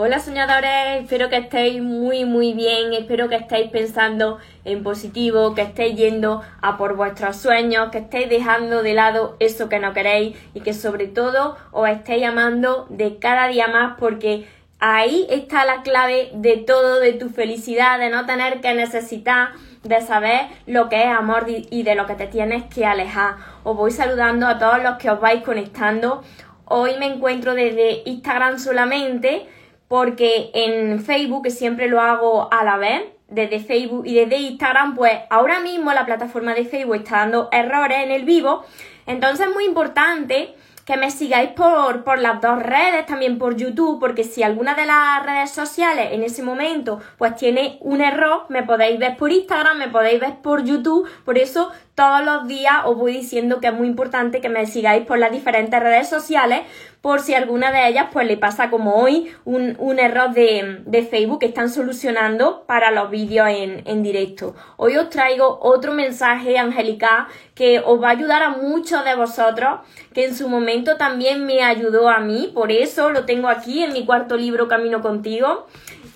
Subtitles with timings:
[0.00, 5.62] Hola soñadores, espero que estéis muy muy bien, espero que estéis pensando en positivo, que
[5.62, 10.36] estéis yendo a por vuestros sueños, que estéis dejando de lado eso que no queréis
[10.54, 14.46] y que sobre todo os estéis amando de cada día más porque
[14.78, 19.48] ahí está la clave de todo, de tu felicidad, de no tener que necesitar
[19.82, 23.34] de saber lo que es amor y de lo que te tienes que alejar.
[23.64, 26.22] Os voy saludando a todos los que os vais conectando.
[26.66, 29.48] Hoy me encuentro desde Instagram solamente
[29.88, 34.94] porque en Facebook, que siempre lo hago a la vez, desde Facebook y desde Instagram,
[34.94, 38.64] pues ahora mismo la plataforma de Facebook está dando errores en el vivo.
[39.06, 40.54] Entonces es muy importante
[40.88, 44.86] que me sigáis por, por las dos redes, también por YouTube, porque si alguna de
[44.86, 49.76] las redes sociales en ese momento pues tiene un error, me podéis ver por Instagram,
[49.76, 53.74] me podéis ver por YouTube, por eso todos los días os voy diciendo que es
[53.74, 56.60] muy importante que me sigáis por las diferentes redes sociales
[57.00, 61.46] por si alguna de ellas pues le pasa como hoy un, error de, Facebook que
[61.46, 64.54] están solucionando para los vídeos en, en, directo.
[64.76, 69.80] Hoy os traigo otro mensaje angelical que os va a ayudar a muchos de vosotros
[70.12, 73.92] que en su momento también me ayudó a mí, por eso lo tengo aquí en
[73.92, 75.66] mi cuarto libro Camino contigo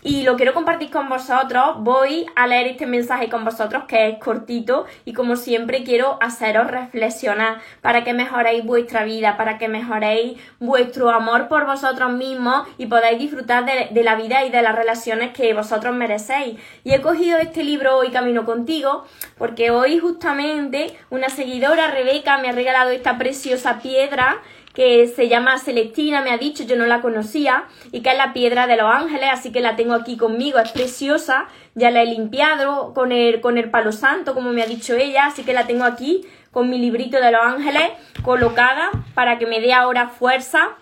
[0.03, 1.77] y lo quiero compartir con vosotros.
[1.79, 6.67] Voy a leer este mensaje con vosotros que es cortito y como siempre quiero haceros
[6.69, 12.87] reflexionar para que mejoréis vuestra vida, para que mejoréis vuestro amor por vosotros mismos y
[12.87, 16.59] podáis disfrutar de, la vida y de las relaciones que vosotros merecéis.
[16.83, 19.07] Y he cogido este libro hoy Camino contigo
[19.39, 24.41] porque hoy justamente una seguidora, Rebeca, me ha regalado esta preciosa piedra
[24.75, 28.33] que se llama Celestina, me ha dicho, yo no la conocía, y que es la
[28.33, 32.07] piedra de los ángeles, así que la tengo aquí conmigo, es preciosa, ya la he
[32.07, 35.67] limpiado con el, con el palo santo, como me ha dicho ella, así que la
[35.67, 37.91] tengo aquí con mi librito de los ángeles
[38.23, 40.77] colocada para que me dé ahora fuerza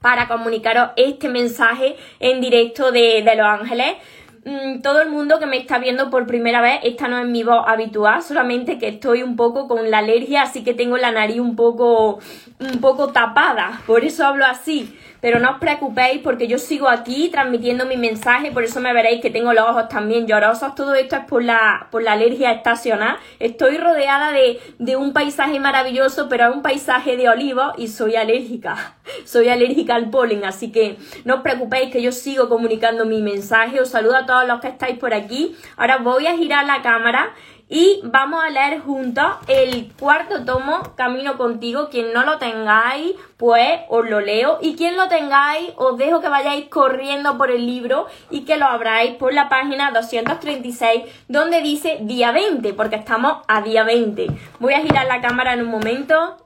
[0.00, 3.96] para comunicaros este mensaje en directo de, de los ángeles.
[4.44, 7.42] Mm, todo el mundo que me está viendo por primera vez, esta no es mi
[7.42, 11.40] voz habitual, solamente que estoy un poco con la alergia, así que tengo la nariz
[11.40, 12.20] un poco,
[12.58, 14.96] un poco tapada, por eso hablo así.
[15.20, 19.20] Pero no os preocupéis porque yo sigo aquí transmitiendo mi mensaje, por eso me veréis
[19.20, 20.74] que tengo los ojos también llorosos.
[20.74, 23.18] Todo esto es por la, por la alergia estacional.
[23.38, 28.16] Estoy rodeada de, de un paisaje maravilloso, pero es un paisaje de olivos y soy
[28.16, 28.94] alérgica.
[29.24, 33.80] Soy alérgica al polen, así que no os preocupéis que yo sigo comunicando mi mensaje.
[33.80, 35.56] Os saludo a todos los que estáis por aquí.
[35.76, 37.34] Ahora voy a girar la cámara
[37.72, 41.88] y vamos a leer juntos el cuarto tomo, Camino contigo.
[41.88, 44.58] Quien no lo tengáis, pues os lo leo.
[44.60, 48.66] Y quien lo tengáis, os dejo que vayáis corriendo por el libro y que lo
[48.66, 54.26] abráis por la página 236, donde dice día 20, porque estamos a día 20.
[54.58, 56.44] Voy a girar la cámara en un momento.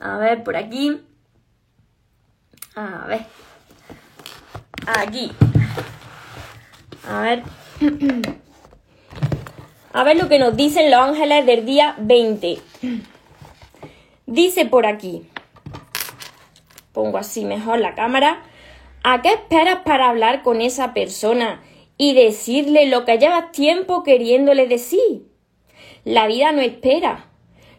[0.00, 1.00] A ver, por aquí.
[2.76, 3.26] A ver.
[4.86, 5.32] Aquí.
[7.08, 7.42] A ver.
[9.92, 12.58] A ver lo que nos dicen los ángeles del día 20.
[14.26, 15.26] Dice por aquí.
[16.92, 18.40] Pongo así mejor la cámara.
[19.02, 21.60] ¿A qué esperas para hablar con esa persona
[21.96, 25.26] y decirle lo que llevas tiempo queriéndole decir?
[26.04, 27.26] La vida no espera.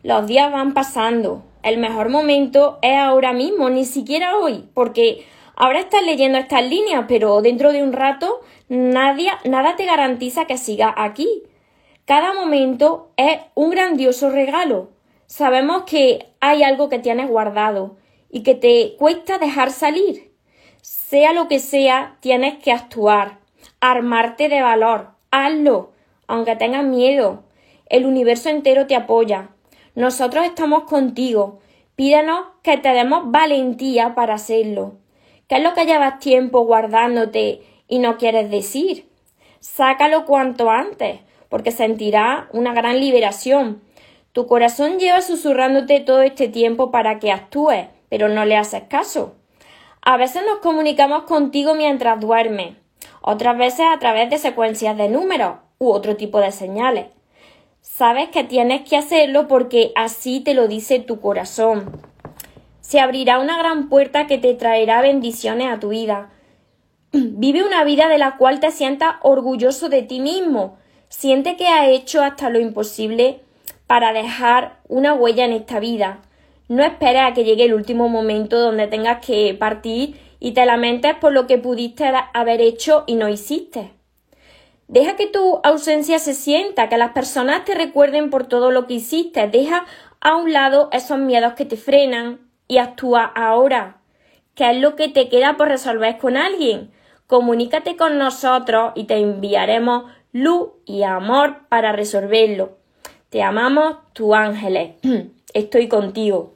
[0.04, 1.44] Los días van pasando.
[1.64, 7.06] El mejor momento es ahora mismo, ni siquiera hoy, porque ahora estás leyendo estas líneas,
[7.08, 11.44] pero dentro de un rato nadie, nada te garantiza que siga aquí.
[12.06, 14.90] Cada momento es un grandioso regalo.
[15.28, 17.98] Sabemos que hay algo que tienes guardado
[18.30, 20.34] y que te cuesta dejar salir.
[20.82, 23.40] Sea lo que sea, tienes que actuar,
[23.80, 25.12] armarte de valor.
[25.30, 25.92] Hazlo,
[26.28, 27.44] aunque tengas miedo.
[27.86, 29.50] El universo entero te apoya.
[29.94, 31.60] Nosotros estamos contigo.
[31.96, 34.94] Pídanos que te demos valentía para hacerlo.
[35.48, 39.08] ¿Qué es lo que llevas tiempo guardándote y no quieres decir?
[39.60, 41.20] Sácalo cuanto antes
[41.52, 43.82] porque sentirá una gran liberación.
[44.32, 49.36] Tu corazón lleva susurrándote todo este tiempo para que actúes, pero no le haces caso.
[50.02, 52.78] A veces nos comunicamos contigo mientras duermes,
[53.22, 57.08] otras veces a través de secuencias de números u otro tipo de señales.
[57.82, 62.00] Sabes que tienes que hacerlo porque así te lo dice tu corazón.
[62.80, 66.30] se abrirá una gran puerta que te traerá bendiciones a tu vida.
[67.12, 70.78] Vive una vida de la cual te sientas orgulloso de ti mismo.
[71.12, 73.42] Siente que has hecho hasta lo imposible
[73.86, 76.22] para dejar una huella en esta vida.
[76.70, 81.14] No esperes a que llegue el último momento donde tengas que partir y te lamentes
[81.16, 83.92] por lo que pudiste haber hecho y no hiciste.
[84.88, 88.94] Deja que tu ausencia se sienta, que las personas te recuerden por todo lo que
[88.94, 89.50] hiciste.
[89.50, 89.86] Deja
[90.22, 93.98] a un lado esos miedos que te frenan y actúa ahora.
[94.56, 96.90] ¿Qué es lo que te queda por resolver con alguien?
[97.28, 102.78] Comunícate con nosotros y te enviaremos luz y amor para resolverlo.
[103.30, 104.96] Te amamos, tu ángeles.
[105.54, 106.54] Estoy contigo.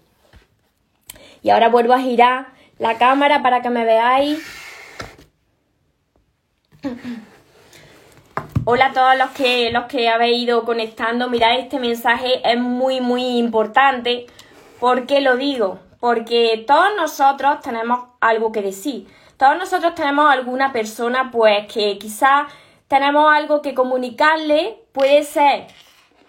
[1.42, 2.48] Y ahora vuelvo a girar
[2.80, 4.39] la cámara para que me veáis.
[8.68, 11.30] Hola a todos los que, los que habéis ido conectando.
[11.30, 14.25] Mirad, este mensaje es muy, muy importante.
[14.80, 15.80] ¿Por qué lo digo?
[16.00, 19.07] Porque todos nosotros tenemos algo que decir.
[19.38, 22.48] Todos nosotros tenemos alguna persona, pues, que quizás
[22.87, 24.83] tenemos algo que comunicarle.
[24.91, 25.67] Puede ser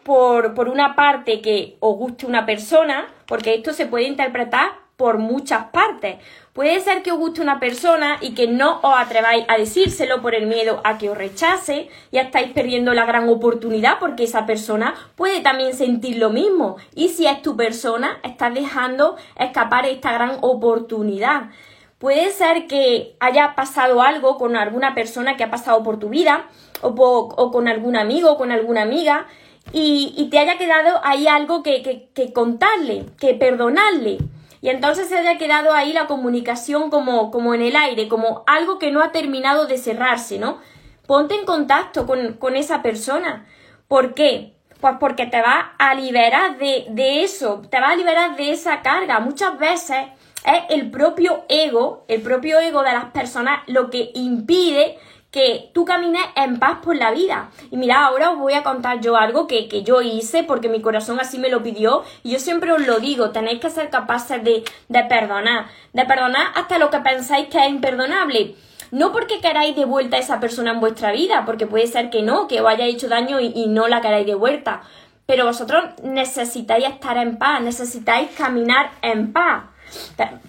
[0.03, 5.19] por, por una parte que os guste una persona, porque esto se puede interpretar por
[5.19, 6.17] muchas partes.
[6.53, 10.35] Puede ser que os guste una persona y que no os atreváis a decírselo por
[10.35, 14.95] el miedo a que os rechace, y estáis perdiendo la gran oportunidad porque esa persona
[15.17, 16.77] puede también sentir lo mismo.
[16.95, 21.51] Y si es tu persona, estás dejando escapar esta gran oportunidad.
[21.99, 26.47] Puede ser que haya pasado algo con alguna persona que ha pasado por tu vida,
[26.83, 29.27] o, con algún amigo, o con alguna amiga,
[29.73, 34.19] y, te haya quedado ahí algo que, que, contarle, que perdonarle.
[34.61, 38.91] Y entonces se haya quedado ahí la comunicación como, en el aire, como algo que
[38.91, 40.59] no ha terminado de cerrarse, ¿no?
[41.07, 43.47] Ponte en contacto con, esa persona.
[43.89, 44.53] ¿Por qué?
[44.83, 49.19] Pues porque te va a liberar de eso, te va a liberar de esa carga.
[49.21, 50.09] Muchas veces
[50.47, 54.99] es el propio ego, el propio ego de las personas lo que impide
[55.37, 57.51] que tú camines en paz por la vida.
[57.71, 61.21] Y mira, ahora os voy a contar yo algo que, yo hice porque mi corazón
[61.21, 64.65] así me lo pidió y yo siempre os lo digo, tenéis que ser capaces de,
[64.89, 68.55] de perdonar, de perdonar hasta lo que pensáis que es imperdonable.
[68.93, 72.23] No porque queráis de vuelta a esa persona en vuestra vida, porque puede ser que
[72.23, 74.83] no, que os haya hecho daño y, y no la queráis de vuelta.
[75.27, 79.65] Pero vosotros necesitáis estar en paz, necesitáis caminar en paz.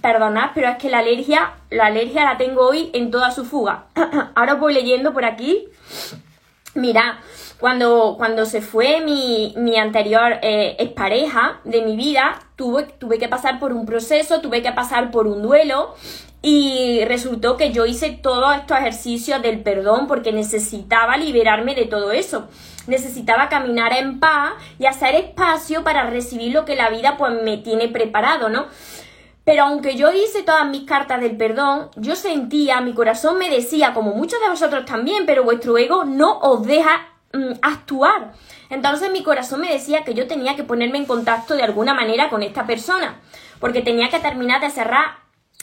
[0.02, 3.86] Perdonad, pero es que la alergia, la alergia la tengo hoy en toda su fuga.
[4.36, 5.68] Ahora os voy leyendo por aquí.
[6.76, 7.20] Mira,
[7.60, 13.28] cuando, cuando se fue mi, mi anterior eh, expareja de mi vida, tuve, tuve que
[13.28, 15.96] pasar por un proceso, tuve que pasar por un duelo
[16.42, 22.12] y resultó que yo hice todos estos ejercicios del perdón porque necesitaba liberarme de todo
[22.12, 22.48] eso.
[22.86, 27.58] Necesitaba caminar en paz y hacer espacio para recibir lo que la vida pues me
[27.58, 28.68] tiene preparado, ¿no?
[29.48, 33.94] Pero aunque yo hice todas mis cartas del perdón, yo sentía, mi corazón me decía,
[33.94, 38.34] como muchos de vosotros también, pero vuestro ego no os deja mm, actuar.
[38.70, 42.30] Entonces mi corazón me decía que yo tenía que ponerme en contacto de alguna manera
[42.30, 43.22] con esta persona,
[43.62, 45.20] porque tenía que terminar de cerrar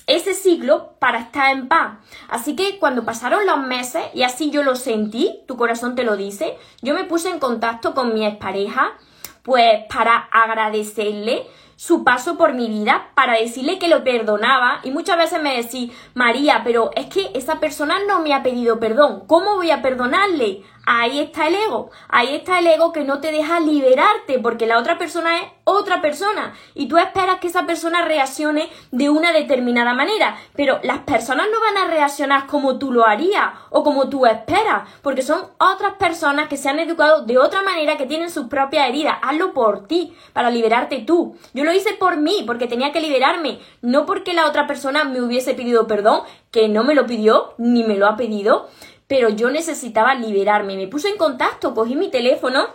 [0.07, 1.99] ese ciclo para estar en paz.
[2.31, 6.17] Así que cuando pasaron los meses, y así yo lo sentí, tu corazón te lo
[6.17, 8.95] dice, yo me puse en contacto con mi expareja,
[9.43, 15.19] pues para agradecerle su paso por mi vida para decirle que lo perdonaba y muchas
[15.19, 19.57] veces me decía, María, pero es que esa persona no me ha pedido perdón, ¿cómo
[19.57, 20.63] voy a perdonarle?
[20.87, 24.79] Ahí está el ego, ahí está el ego que no te deja liberarte porque la
[24.79, 29.95] otra persona es otra persona y tú esperas que esa persona reaccione de una determinada
[29.95, 34.27] manera, pero las personas no van a reaccionar como tú lo harías o como tú
[34.27, 38.47] esperas, porque son otras personas que se han educado de otra manera, que tienen sus
[38.47, 39.17] propias heridas.
[39.23, 41.37] Hazlo por ti, para liberarte tú.
[41.55, 45.23] Yo lo hice por mí, porque tenía que liberarme, no porque la otra persona me
[45.23, 48.69] hubiese pedido perdón, que no me lo pidió ni me lo ha pedido
[49.07, 50.77] pero yo necesitaba liberarme.
[50.77, 52.69] Me puse en contacto, cogí mi teléfono,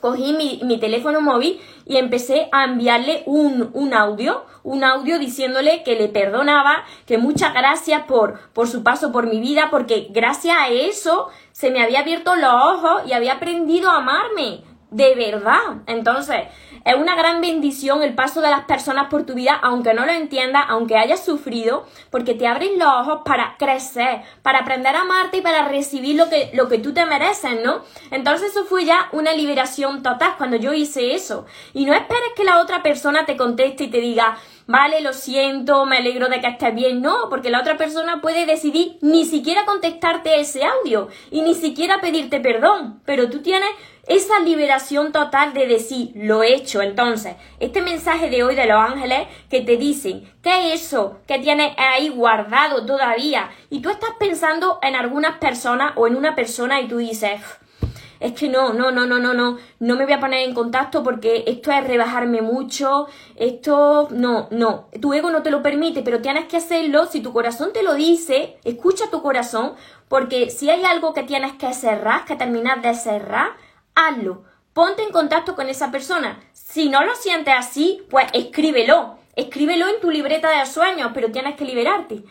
[0.00, 5.94] cogí mi, teléfono móvil y empecé a enviarle un, un, audio, un audio diciéndole que
[5.94, 10.68] le perdonaba, que muchas gracias por, por su paso por mi vida, porque gracias a
[10.68, 15.82] eso se me había abierto los ojos y había aprendido a amarme, de verdad.
[15.86, 16.48] Entonces,
[16.84, 20.12] es una gran bendición el paso de las personas por tu vida, aunque no lo
[20.12, 25.38] entiendas, aunque hayas sufrido, porque te abren los ojos para crecer, para aprender a amarte
[25.38, 27.82] y para recibir lo que, lo que tú te mereces, ¿no?
[28.10, 31.46] Entonces eso fue ya una liberación total cuando yo hice eso.
[31.72, 34.36] Y no esperes que la otra persona te conteste y te diga,
[34.66, 37.02] vale, lo siento, me alegro de que estés bien.
[37.02, 42.00] No, porque la otra persona puede decidir ni siquiera contestarte ese audio y ni siquiera
[42.00, 43.70] pedirte perdón, pero tú tienes
[44.06, 46.82] esa liberación total de decir, lo he hecho.
[46.82, 51.38] Entonces, este mensaje de hoy de los ángeles que te dicen, ¿qué es eso que
[51.38, 53.50] tienes ahí guardado todavía?
[53.70, 57.40] Y tú estás pensando en algunas personas o en una persona y tú dices,
[58.22, 61.02] es que no, no, no, no, no, no, no me voy a poner en contacto
[61.02, 66.22] porque esto es rebajarme mucho, esto, no, no, tu ego no te lo permite, pero
[66.22, 69.74] tienes que hacerlo, si tu corazón te lo dice, escucha tu corazón,
[70.06, 73.56] porque si hay algo que tienes que cerrar, que terminar de cerrar,
[73.96, 79.88] hazlo, ponte en contacto con esa persona, si no lo sientes así, pues escríbelo, escríbelo
[79.88, 82.22] en tu libreta de sueños, pero tienes que liberarte.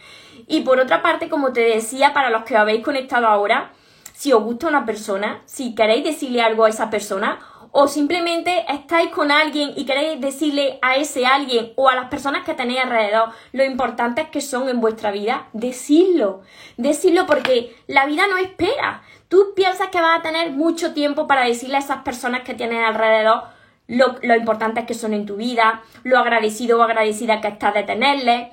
[0.47, 3.73] Y por otra parte, como te decía, para los que habéis conectado ahora,
[4.21, 7.39] si os gusta una persona, si queréis decirle algo a esa persona,
[7.71, 12.45] o simplemente estáis con alguien y queréis decirle a ese alguien o a las personas
[12.45, 16.41] que tenéis alrededor lo importantes que son en vuestra vida, decirlo.
[16.77, 19.01] Decirlo porque la vida no espera.
[19.27, 22.85] Tú piensas que vas a tener mucho tiempo para decirle a esas personas que tienes
[22.85, 23.45] alrededor
[23.87, 27.81] lo, lo importantes que son en tu vida, lo agradecido o agradecida que estás de
[27.81, 28.49] tenerles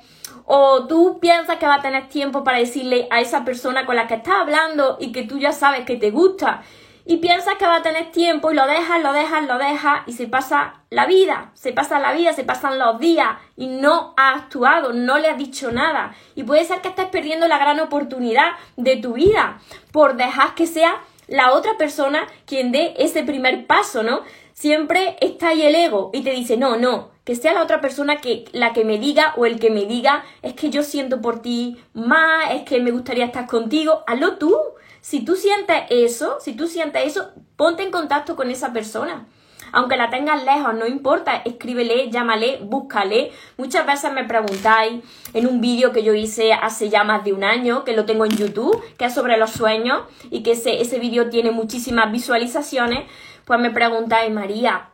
[0.51, 4.07] o tú piensas que va a tener tiempo para decirle a esa persona con la
[4.07, 6.63] que estás hablando y que tú ya sabes que te gusta.
[7.05, 10.15] Y piensas que va a tener tiempo y lo dejas, lo dejas, lo dejas y
[10.15, 14.33] se pasa la vida, se pasa la vida, se pasan los días y no ha
[14.33, 16.15] actuado, no le has dicho nada.
[16.35, 19.59] Y puede ser que estés perdiendo la gran oportunidad de tu vida
[19.93, 24.23] por dejar que sea la otra persona quien dé ese primer paso, ¿no?
[24.59, 28.17] Siempre está ahí el ego y te dice, no, no, que sea la otra persona
[28.17, 31.43] que la que me diga o el que me diga es que yo siento por
[31.43, 34.57] ti más, es que me gustaría estar contigo, hazlo tú.
[35.01, 39.29] Si tú sientes eso, si tú sientes eso, ponte en contacto con esa persona.
[39.71, 43.31] Aunque la tengas lejos, no importa, escríbele, llámale, búscale.
[43.59, 47.45] Muchas veces me preguntáis en un vídeo que yo hice hace ya más de un
[47.45, 50.99] año, que lo tengo en YouTube, que es sobre los sueños y que ese, ese
[50.99, 53.05] vídeo tiene muchísimas visualizaciones,
[53.49, 54.91] pues me preguntáis, María,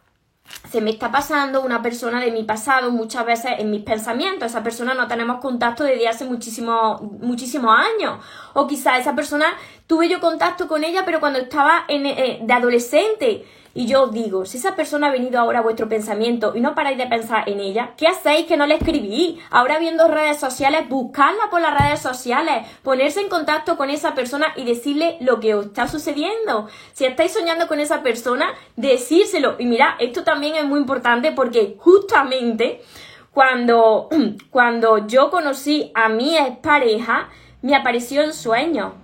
[0.70, 4.46] se me está pasando una persona de mi pasado muchas veces en mis pensamientos.
[4.46, 8.24] Esa persona no tenemos contacto desde hace muchísimos muchísimos años.
[8.52, 9.46] O quizá esa persona
[9.88, 13.44] tuve yo contacto con ella, pero cuando estaba en, eh, de adolescente.
[13.76, 16.96] Y yo digo, si esa persona ha venido ahora a vuestro pensamiento y no paráis
[16.96, 19.40] de pensar en ella, ¿qué hacéis que no le escribí?
[19.50, 24.46] Ahora viendo redes sociales, buscarla por las redes sociales, ponerse en contacto con esa persona
[24.54, 26.68] y decirle lo que os está sucediendo.
[26.92, 29.56] Si estáis soñando con esa persona, decírselo.
[29.58, 32.80] Y mira, esto también es muy importante porque justamente
[33.32, 34.08] cuando,
[34.50, 37.28] cuando yo conocí a mi pareja,
[37.60, 38.94] me apareció en sueño.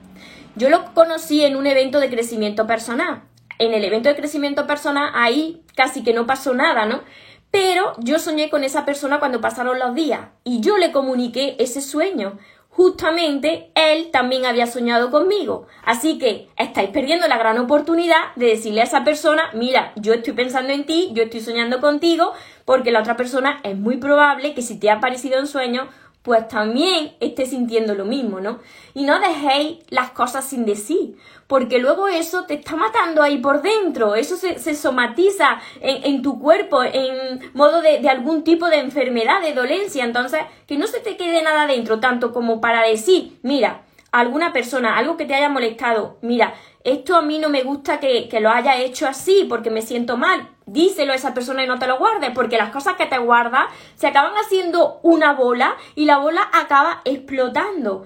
[0.55, 3.23] Yo lo conocí en un evento de crecimiento personal
[3.61, 7.02] en el evento de crecimiento personal, ahí casi que no pasó nada, ¿no?
[7.50, 11.81] Pero yo soñé con esa persona cuando pasaron los días y yo le comuniqué ese
[11.83, 12.38] sueño.
[12.71, 15.67] Justamente él también había soñado conmigo.
[15.85, 20.33] Así que estáis perdiendo la gran oportunidad de decirle a esa persona, mira, yo estoy
[20.33, 22.33] pensando en ti, yo estoy soñando contigo,
[22.64, 25.88] porque la otra persona es muy probable que si te ha aparecido en sueño,
[26.23, 28.59] pues también esté sintiendo lo mismo, ¿no?
[28.93, 33.62] Y no dejéis las cosas sin decir, porque luego eso te está matando ahí por
[33.62, 39.55] dentro, eso se, somatiza en, tu cuerpo en modo de, algún tipo de enfermedad, de
[39.55, 44.53] dolencia, entonces que no se te quede nada dentro, tanto como para decir, mira, alguna
[44.53, 48.41] persona, algo que te haya molestado, mira, esto a mí no me gusta que, que,
[48.41, 50.49] lo haya hecho así porque me siento mal.
[50.73, 53.65] Díselo a esa persona y no te lo guardes, porque las cosas que te guardas
[53.97, 58.05] se acaban haciendo una bola y la bola acaba explotando.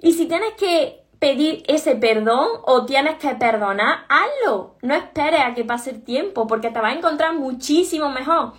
[0.00, 4.76] Y si tienes que pedir ese perdón o tienes que perdonar, hazlo.
[4.82, 8.52] No esperes a que pase el tiempo porque te va a encontrar muchísimo mejor.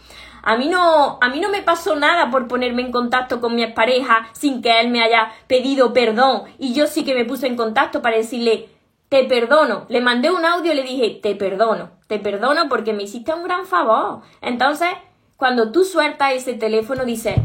[0.44, 3.66] A mí no, a mí no me pasó nada por ponerme en contacto con mi
[3.68, 6.44] pareja sin que él me haya pedido perdón.
[6.58, 8.70] Y yo sí que me puse en contacto para decirle,
[9.10, 9.86] te perdono.
[9.90, 11.92] Le mandé un audio y le dije, te perdono.
[12.08, 14.22] Te perdono porque me hiciste un gran favor.
[14.42, 14.90] Entonces,
[15.38, 17.36] cuando tú sueltas ese teléfono, dices,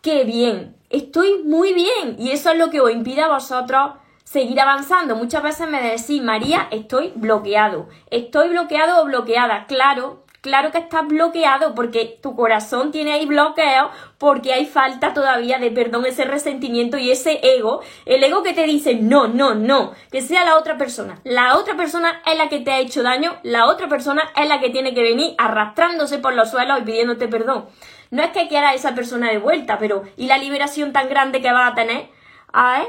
[0.00, 2.16] qué bien, estoy muy bien.
[2.18, 3.92] Y eso es lo que os impide a vosotros
[4.24, 5.16] seguir avanzando.
[5.16, 7.88] Muchas veces me decís, María, estoy bloqueado.
[8.10, 9.66] Estoy bloqueado o bloqueada.
[9.66, 15.60] Claro, Claro que estás bloqueado porque tu corazón tiene ahí bloqueo porque hay falta todavía
[15.60, 19.92] de perdón, ese resentimiento y ese ego, el ego que te dice no, no, no,
[20.10, 21.20] que sea la otra persona.
[21.22, 24.58] La otra persona es la que te ha hecho daño, la otra persona es la
[24.58, 27.66] que tiene que venir arrastrándose por los suelos y pidiéndote perdón.
[28.10, 31.40] No es que quiera a esa persona de vuelta, pero ¿y la liberación tan grande
[31.40, 32.08] que va a tener?
[32.52, 32.88] A ver,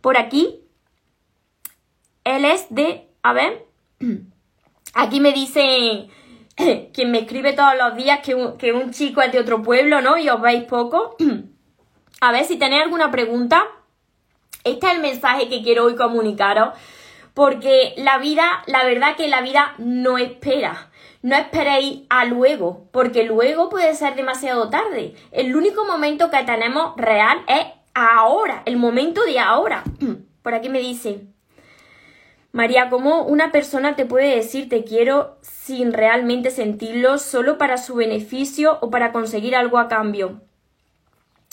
[0.00, 0.62] por aquí,
[2.24, 3.66] él es de, a ver,
[4.94, 6.08] aquí me dice
[6.92, 10.18] quien me escribe todos los días que un, chico es de otro pueblo, ¿no?
[10.18, 11.16] Y os veis poco.
[12.20, 13.64] A ver si tenéis alguna pregunta.
[14.62, 16.70] Este es el mensaje que quiero hoy comunicaros.
[17.34, 20.90] Porque la vida, la verdad que la vida no espera.
[21.22, 25.14] No esperéis a luego, porque luego puede ser demasiado tarde.
[25.32, 29.82] El único momento que tenemos real es ahora, el momento de ahora.
[30.42, 31.26] Por aquí me dice,
[32.54, 37.96] María, ¿cómo una persona te puede decir te quiero sin realmente sentirlo, solo para su
[37.96, 40.40] beneficio o para conseguir algo a cambio?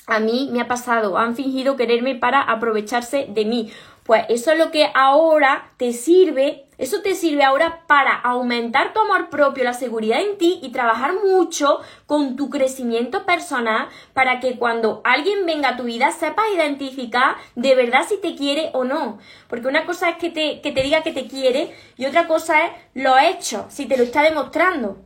[0.06, 3.72] A mí me ha pasado, han fingido quererme para aprovecharse de mí.
[4.04, 9.00] Pues eso es lo que ahora te sirve, eso te sirve ahora para aumentar tu
[9.00, 14.58] amor propio, la seguridad en ti y trabajar mucho con tu crecimiento personal para que
[14.58, 19.20] cuando alguien venga a tu vida sepas identificar de verdad si te quiere o no.
[19.48, 22.66] Porque una cosa es que te, que te diga que te quiere y otra cosa
[22.66, 24.98] es lo hecho, si te lo está demostrando.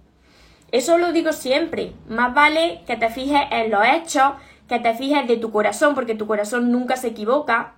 [0.72, 1.92] Eso lo digo siempre.
[2.08, 4.34] Más vale que te fijes en los hechos,
[4.70, 7.76] que te fijes de tu corazón, porque tu corazón nunca se equivoca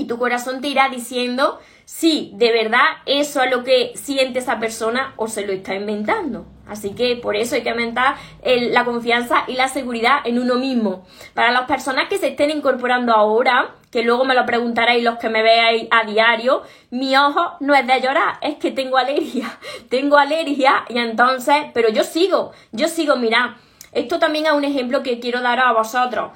[0.00, 4.58] y tu corazón te irá diciendo si de verdad eso es lo que siente esa
[4.58, 6.46] persona o se lo está inventando.
[6.66, 8.14] Así que por eso hay que aumentar
[8.44, 11.04] la confianza y la seguridad en uno mismo.
[11.34, 15.28] Para las personas que se estén incorporando ahora, que luego me lo preguntaréis los que
[15.28, 19.58] me veáis a diario, mi ojo no es de llorar, es que tengo alergia.
[19.90, 23.50] tengo alergia y entonces, pero yo sigo, yo sigo, mirad.
[23.92, 26.30] Esto también es un ejemplo que quiero dar a vosotros.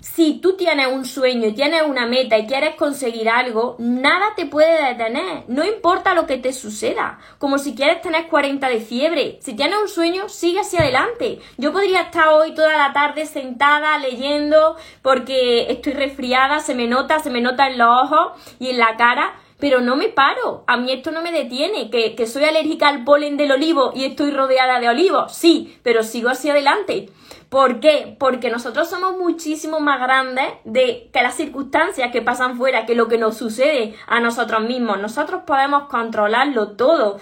[0.00, 4.88] Si tú tienes un sueño tienes una meta y quieres conseguir algo, nada te puede
[4.88, 5.44] detener.
[5.48, 7.18] No importa lo que te suceda.
[7.38, 9.38] Como si quieres tener 40 de fiebre.
[9.40, 11.40] Si tienes un sueño, sigue hacia adelante.
[11.56, 17.18] Yo podría estar hoy toda la tarde sentada leyendo porque estoy resfriada, se me nota,
[17.18, 20.64] se me nota en los ojos y en la cara pero no me paro.
[20.66, 21.90] A mí esto no me detiene.
[21.90, 25.34] Que, que, soy alérgica al polen del olivo y estoy rodeada de olivos.
[25.34, 27.08] Sí, pero sigo hacia adelante.
[27.48, 28.14] ¿Por qué?
[28.18, 33.08] Porque nosotros somos muchísimo más grandes de que las circunstancias que pasan fuera, que lo
[33.08, 34.98] que nos sucede a nosotros mismos.
[34.98, 37.18] Nosotros podemos controlarlo todo,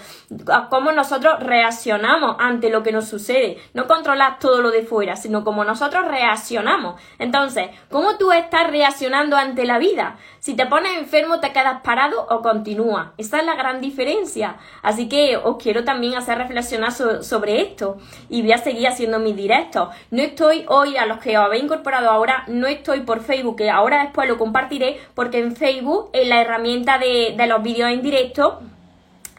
[0.69, 3.57] cómo nosotros reaccionamos ante lo que nos sucede.
[3.73, 6.99] No controlar todo lo de fuera, sino cómo nosotros reaccionamos.
[7.19, 10.17] Entonces, ¿cómo tú estás reaccionando ante la vida?
[10.39, 13.13] Si te pones enfermo, te quedas parado o continúa.
[13.17, 14.57] Esa es la gran diferencia.
[14.81, 17.97] Así que os quiero también hacer reflexionar sobre esto
[18.29, 19.89] y voy a seguir haciendo mis directos.
[20.17, 23.69] No estoy hoy, a los que os habéis incorporado ahora, no estoy por Facebook, que
[23.69, 28.59] ahora después lo compartiré, porque en Facebook, en la herramienta de, los vídeos en directo,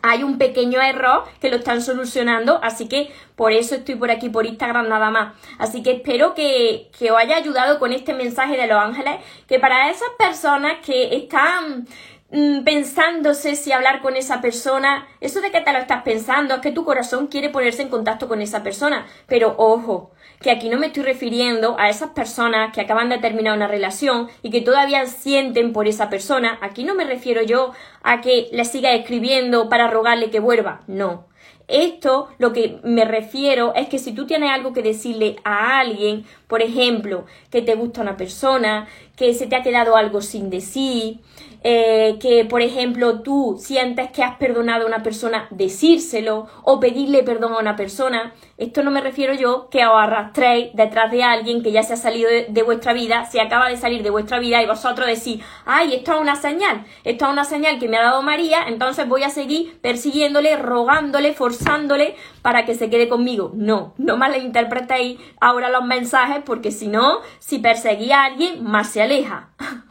[0.03, 4.29] hay un pequeño error que lo están solucionando, así que por eso estoy por aquí,
[4.29, 5.35] por Instagram nada más.
[5.59, 9.17] Así que espero que, que, os haya ayudado con este mensaje de los ángeles,
[9.49, 11.89] que para esas personas que están
[12.31, 16.61] mm, pensándose si hablar con esa persona, eso de que te lo estás pensando, es
[16.61, 20.79] que tu corazón quiere ponerse en contacto con esa persona, pero ojo, que aquí no
[20.79, 25.07] me estoy refiriendo a esas personas que acaban de terminar una relación y que todavía
[25.07, 26.59] sienten por esa persona.
[26.61, 27.73] Aquí no me refiero yo
[28.03, 30.83] a que le siga escribiendo para rogarle que vuelva.
[30.87, 31.27] No.
[31.69, 36.25] Esto lo que me refiero es que si tú tienes algo que decirle a alguien,
[36.47, 41.19] por ejemplo, que te gusta una persona, que se te ha quedado algo sin decir,
[41.65, 47.23] eh, que, por ejemplo, tú sientes que has perdonado a una persona, decírselo o pedirle
[47.25, 48.35] perdón a una persona.
[48.57, 51.97] Esto no me refiero yo que os arrastréis detrás de alguien que ya se ha
[51.97, 55.95] salido de, vuestra vida, se acaba de salir de vuestra vida y vosotros decís, ay,
[55.95, 59.23] esto es una señal, esto es una señal que me ha dado María, entonces voy
[59.23, 63.53] a seguir persiguiéndole, rogándole, forzándole para que se quede conmigo.
[63.55, 69.03] No, no malinterpretéis ahora los mensajes porque si no, si perseguís a alguien, más se
[69.03, 69.51] aleja.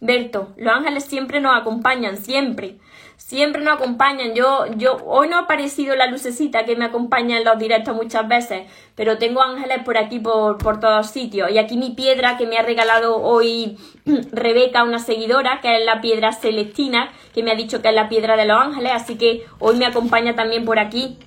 [0.00, 2.76] Berto, los ángeles siempre nos acompañan, siempre.
[3.16, 4.34] Siempre nos acompañan.
[4.34, 8.28] Yo, yo, hoy no ha aparecido la lucecita que me acompaña en los directos muchas
[8.28, 11.50] veces, pero tengo ángeles por aquí, por, por todos sitios.
[11.50, 13.78] Y aquí mi piedra que me ha regalado hoy
[14.32, 18.10] Rebeca, una seguidora, que es la piedra celestina, que me ha dicho que es la
[18.10, 21.18] piedra de los ángeles, así que hoy me acompaña también por aquí.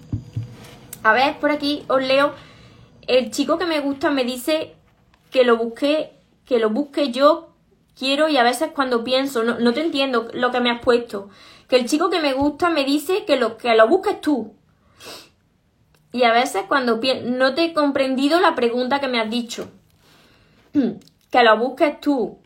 [1.03, 2.34] A ver, por aquí os leo.
[3.08, 4.75] El chico que me gusta me dice
[5.32, 6.12] que lo busque,
[6.45, 7.48] que lo busque yo
[7.99, 11.29] quiero y a veces cuando pienso, no, no te entiendo lo que me has puesto.
[11.67, 14.55] Que el chico que me gusta me dice que lo, que lo busques tú.
[16.12, 19.69] Y a veces cuando no te he comprendido la pregunta que me has dicho.
[21.29, 22.39] Que lo busques tú.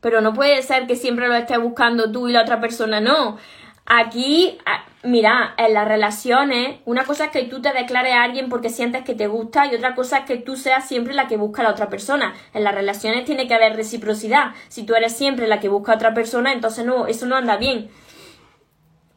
[0.00, 3.36] Pero no puede ser que siempre lo estés buscando tú y la otra persona no.
[3.84, 4.58] Aquí,
[5.02, 9.04] mira, en las relaciones, una cosa es que tú te declares a alguien porque sientes
[9.04, 11.64] que te gusta y otra cosa es que tú seas siempre la que busca a
[11.64, 12.34] la otra persona.
[12.54, 14.52] En las relaciones tiene que haber reciprocidad.
[14.68, 17.56] Si tú eres siempre la que busca a otra persona, entonces no, eso no anda
[17.56, 17.90] bien.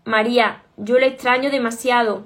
[0.04, 2.25] María, yo le extraño demasiado.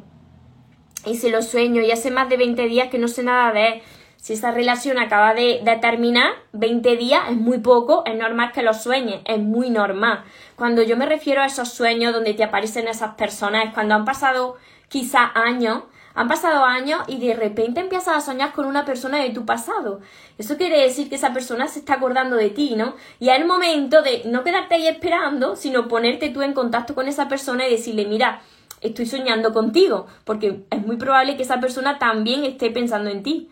[1.05, 3.67] Y se lo sueño y hace más de 20 días que no sé nada de
[3.67, 3.81] él.
[4.21, 8.73] Si esa relación acaba de, terminar, 20 días es muy poco, es normal que lo
[8.73, 10.23] sueñes, es muy normal.
[10.57, 14.03] Cuando yo me refiero a esos sueños donde te aparecen esas personas, es cuando han
[14.03, 14.57] pasado
[14.89, 15.83] quizá años,
[16.15, 20.01] han pasado años y de repente empiezas a soñar con una persona de tu pasado.
[20.37, 22.95] Eso quiere decir que esa persona se está acordando de ti, ¿no?
[23.21, 27.07] Y es el momento de no quedarte ahí esperando, sino ponerte tú en contacto con
[27.07, 28.41] esa persona y decirle, mira,
[28.81, 33.49] estoy soñando contigo, porque es muy probable que esa persona también esté pensando en ti.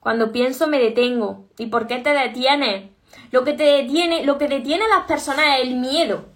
[0.00, 1.46] Cuando pienso me detengo.
[1.58, 2.90] ¿Y por qué te detienes?
[3.30, 6.26] Lo que te detiene, lo que detiene a las personas es el miedo.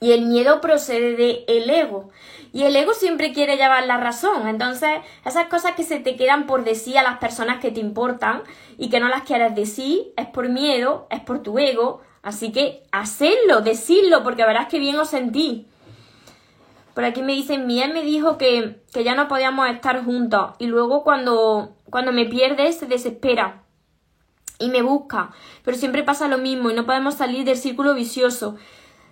[0.00, 2.10] Y el miedo procede del el ego.
[2.52, 4.48] Y el ego siempre quiere llevar la razón.
[4.48, 4.90] Entonces,
[5.24, 8.42] esas cosas que se te quedan por decir a las personas que te importan
[8.78, 12.00] y que no las quieres decir, es por miedo, es por tu ego.
[12.22, 15.66] Así que, hacedlo, decirlo, porque verás que bien os sentí.
[16.94, 20.52] Por aquí me dicen, Miel me dijo que, que ya no podíamos estar juntos.
[20.58, 23.62] Y luego cuando cuando me pierde se desespera
[24.58, 25.30] y me busca,
[25.64, 28.56] pero siempre pasa lo mismo y no podemos salir del círculo vicioso.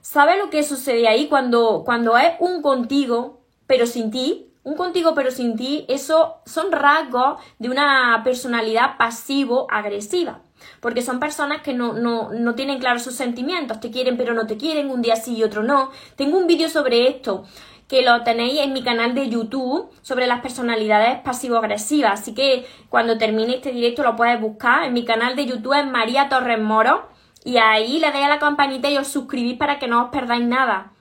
[0.01, 4.53] ¿Sabe lo que sucede ahí cuando, cuando es un contigo, pero sin ti?
[4.63, 10.41] Un contigo pero sin ti, eso son rasgos de una personalidad pasivo-agresiva.
[10.81, 14.47] Porque son personas que no, no, no tienen claros sus sentimientos, te quieren pero no
[14.47, 15.91] te quieren, un día sí y otro no.
[16.17, 17.45] Tengo un vídeo sobre esto
[17.89, 22.21] que lo tenéis en mi canal de YouTube sobre las personalidades pasivo-agresivas.
[22.21, 24.85] Así que cuando termine este directo lo puedes buscar.
[24.85, 27.09] En mi canal de YouTube es María Torres Moro.
[27.45, 30.45] Y ahí le dais a la campanita y os suscribís para que no os perdáis
[30.45, 30.93] nada.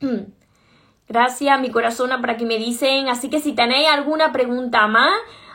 [1.08, 3.08] Gracias, mi corazón, para que me dicen.
[3.08, 5.12] Así que si tenéis alguna pregunta más,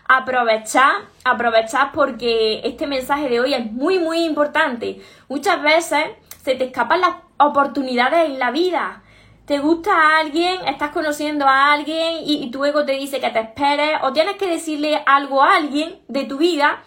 [0.08, 5.00] aprovechad, aprovechad porque este mensaje de hoy es muy, muy importante.
[5.28, 6.06] Muchas veces
[6.42, 9.04] se te escapan las oportunidades en la vida
[9.50, 13.40] te gusta a alguien, estás conociendo a alguien y, tu ego te dice que te
[13.40, 16.84] esperes o tienes que decirle algo a alguien de tu vida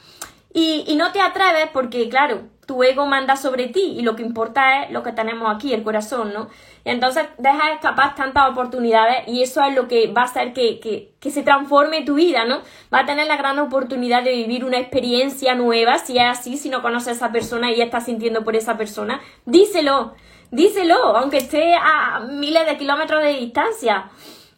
[0.55, 4.23] y, y, no te atreves porque, claro, tu ego manda sobre ti y lo que
[4.23, 6.51] importa es lo que tenemos aquí, el corazón, ¿no?
[6.85, 10.79] Y entonces dejas escapar tantas oportunidades y eso es lo que va a hacer que,
[10.79, 12.61] que, que se transforme tu vida, ¿no?
[12.95, 16.69] Va a tener la gran oportunidad de vivir una experiencia nueva, si es así, si
[16.69, 20.15] no conoces a esa persona y estás sintiendo por esa persona, díselo
[20.53, 24.11] díselo, aunque esté a miles de kilómetros de distancia,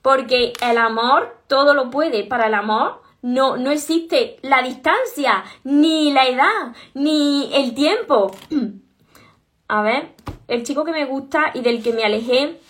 [0.03, 2.25] porque el amor todo lo puede.
[2.25, 8.37] Para el amor no, no existe la distancia, ni la edad, ni el tiempo.
[9.69, 10.15] A ver,
[10.47, 12.61] el chico que me gusta y del que me alejé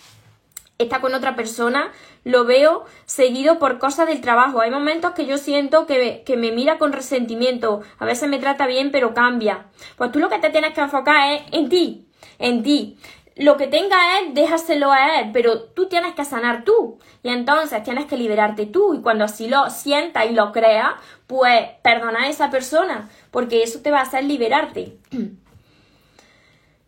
[0.77, 1.91] está con otra persona,
[2.23, 4.61] lo veo seguido por cosas del trabajo.
[4.61, 8.65] Hay momentos que yo siento que, que, me mira con resentimiento, a veces me trata
[8.65, 9.65] bien pero cambia.
[9.97, 12.07] Pues tú lo que te tienes que enfocar es en ti,
[12.39, 12.97] en ti.
[13.35, 16.99] Lo que tenga él, déjaselo a él, pero tú tienes que sanar tú.
[17.21, 18.93] Y entonces tienes que liberarte tú.
[18.93, 20.93] Y cuando así lo sientas y lo creas,
[21.27, 24.97] pues perdona a esa persona, porque eso te va a hacer liberarte.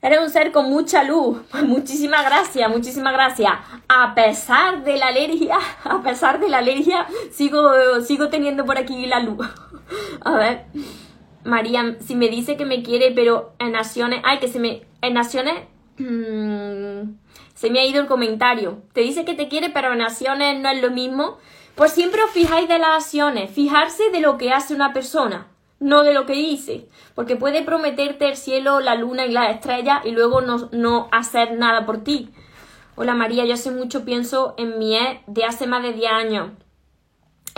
[0.01, 1.39] Eres un ser con mucha luz.
[1.51, 3.51] Pues muchísimas gracias, muchísimas gracias.
[3.89, 9.05] A pesar de la alergia, a pesar de la alergia, sigo, sigo teniendo por aquí
[9.05, 9.45] la luz.
[10.21, 10.65] A ver.
[11.43, 15.13] María, si me dice que me quiere, pero en naciones, ay, que se me, en
[15.13, 15.55] naciones,
[15.97, 17.13] mmm,
[17.53, 18.81] se me ha ido el comentario.
[18.93, 21.37] Te dice que te quiere, pero en acciones no es lo mismo.
[21.75, 25.47] Pues siempre os fijáis de las acciones, fijarse de lo que hace una persona,
[25.79, 30.01] no de lo que dice, porque puede prometerte el cielo, la luna y las estrellas
[30.03, 32.29] y luego no, no hacer nada por ti.
[32.95, 36.49] Hola María, yo hace mucho pienso en mi ex de hace más de 10 años.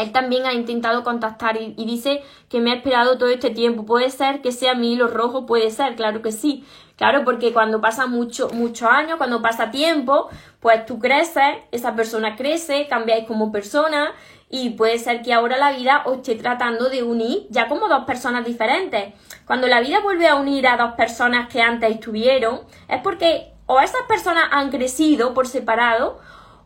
[0.02, 3.86] Él también ha intentado contactar y, dice que me ha esperado todo este tiempo.
[3.86, 6.64] Puede ser que sea mi hilo rojo, puede ser, claro que sí.
[6.96, 12.36] Claro, porque cuando pasa mucho, muchos años, cuando pasa tiempo, pues tú creces, esa persona
[12.36, 14.12] crece, cambiáis como persona
[14.50, 18.06] y puede ser que ahora la vida os esté tratando de unir ya como dos
[18.06, 19.14] personas diferentes.
[19.46, 23.80] Cuando la vida vuelve a unir a dos personas que antes estuvieron, es porque o
[23.80, 26.20] esas personas han crecido por separado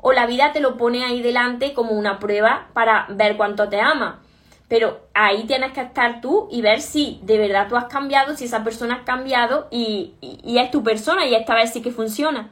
[0.05, 3.79] o la vida te lo pone ahí delante como una prueba para ver cuánto te
[3.79, 4.21] ama.
[4.67, 8.45] Pero ahí tienes que estar tú y ver si de verdad tú has cambiado, si
[8.45, 10.13] esa persona ha cambiado y,
[10.45, 12.51] es tu persona y esta vez sí que funciona.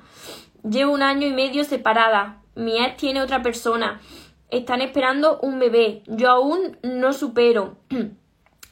[0.63, 2.41] Llevo un año y medio separada.
[2.55, 3.99] Mi ex tiene otra persona.
[4.49, 6.03] Están esperando un bebé.
[6.07, 7.75] Yo aún no supero.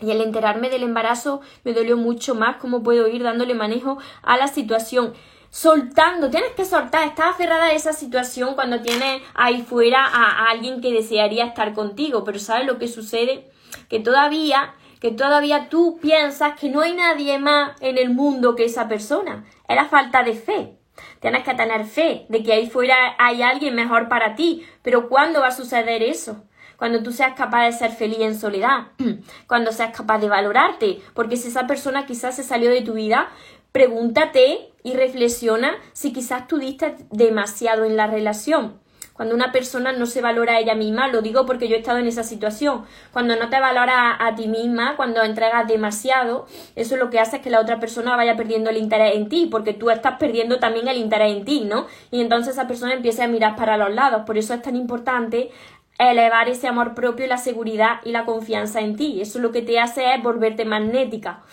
[0.01, 4.37] Y al enterarme del embarazo me dolió mucho más cómo puedo ir dándole manejo a
[4.37, 5.13] la situación
[5.49, 10.81] soltando, tienes que soltar, estás aferrada a esa situación cuando tienes ahí fuera a, alguien
[10.81, 13.49] que desearía estar contigo, pero ¿sabes lo que sucede?
[13.87, 18.65] Que todavía, que todavía tú piensas que no hay nadie más en el mundo que
[18.65, 19.45] esa persona.
[19.67, 20.75] Es la falta de fe.
[21.19, 25.41] Tienes que tener fe de que ahí fuera hay alguien mejor para ti, pero ¿cuándo
[25.41, 26.43] va a suceder eso?
[26.79, 28.87] cuando tú seas capaz de ser feliz en soledad,
[29.47, 33.27] cuando seas capaz de valorarte, porque si esa persona quizás se salió de tu vida,
[33.71, 38.79] pregúntate y reflexiona si quizás tú diste demasiado en la relación.
[39.19, 41.97] Cuando una persona no se valora a ella misma, lo digo porque yo he estado
[41.97, 42.85] en esa situación.
[43.11, 47.41] Cuando no te valora a, ti misma, cuando entregas demasiado, eso lo que hace es
[47.41, 50.87] que la otra persona vaya perdiendo el interés en ti, porque tú estás perdiendo también
[50.87, 51.87] el interés en ti, ¿no?
[52.11, 54.23] Y entonces esa persona empieza a mirar para los lados.
[54.25, 55.51] Por eso es tan importante
[55.97, 59.19] elevar ese amor propio, la seguridad y la confianza en ti.
[59.19, 61.43] Eso lo que te hace es volverte magnética.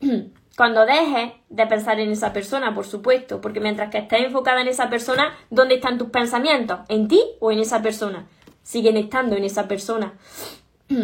[0.56, 4.68] Cuando dejes de pensar en esa persona, por supuesto, porque mientras que estés enfocada en
[4.68, 6.80] esa persona, ¿dónde están tus pensamientos?
[6.88, 8.26] ¿En ti o en esa persona?
[8.62, 10.12] Siguen estando en esa persona.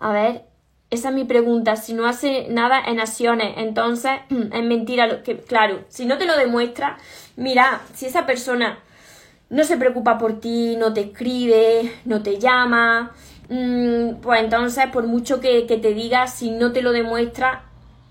[0.00, 0.44] A ver,
[0.90, 1.76] esa es mi pregunta.
[1.76, 5.36] Si no hace nada en acciones, entonces es mentira lo que.
[5.36, 6.96] Claro, si no te lo demuestra,
[7.36, 8.78] mira, si esa persona
[9.50, 13.12] no se preocupa por ti, no te escribe, no te llama,
[13.50, 17.67] mm, pues entonces, por mucho que, que te diga, si no te lo demuestra,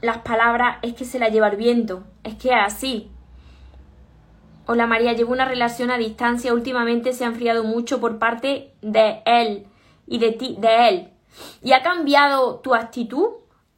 [0.07, 3.11] las palabras es que se la lleva el viento, es que es así.
[4.65, 9.21] Hola María, llevo una relación a distancia, últimamente se ha enfriado mucho por parte de
[9.25, 9.67] él
[10.07, 11.09] y de ti, de él.
[11.61, 13.27] ¿Y ha cambiado tu actitud?